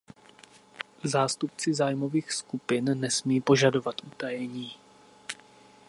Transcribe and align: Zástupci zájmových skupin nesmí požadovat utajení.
Zástupci 1.03 1.73
zájmových 1.73 2.31
skupin 2.31 2.85
nesmí 3.01 3.41
požadovat 3.41 3.95
utajení. 4.03 4.71